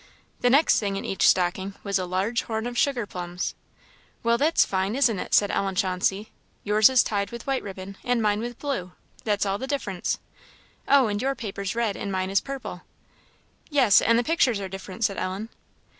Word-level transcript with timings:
The 0.39 0.49
next 0.49 0.79
thing 0.79 0.95
in 0.97 1.05
each 1.05 1.27
stocking 1.29 1.75
was 1.83 1.99
a 1.99 2.07
large 2.07 2.41
horn 2.41 2.65
of 2.65 2.75
sugar 2.75 3.05
plums. 3.05 3.53
"Well, 4.23 4.35
that's 4.39 4.65
fine, 4.65 4.95
isn't 4.95 5.19
it?" 5.19 5.35
said 5.35 5.51
Ellen 5.51 5.75
Chauncey 5.75 6.31
"yours 6.63 6.89
is 6.89 7.03
tied 7.03 7.29
with 7.29 7.45
white 7.45 7.61
ribbon, 7.61 7.97
and 8.03 8.19
mine 8.19 8.39
with 8.39 8.57
blue; 8.57 8.93
that's 9.25 9.45
all 9.45 9.59
the 9.59 9.67
difference. 9.67 10.17
Oh! 10.87 11.05
and 11.07 11.21
your 11.21 11.35
paper's 11.35 11.75
red 11.75 11.95
and 11.95 12.11
mine 12.11 12.31
is 12.31 12.41
purple." 12.41 12.81
"Yes, 13.69 14.01
and 14.01 14.17
the 14.17 14.23
pictures 14.23 14.59
are 14.59 14.67
different," 14.67 15.03
said 15.05 15.17
Ellen. 15.17 15.49